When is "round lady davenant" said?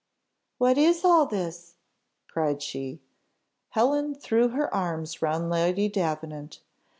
5.21-6.59